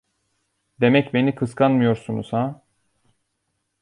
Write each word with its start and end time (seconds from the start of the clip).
Demek 0.81 1.13
beni 1.13 1.35
kıskanmıyorsunuz 1.35 2.33
ha? 2.33 2.61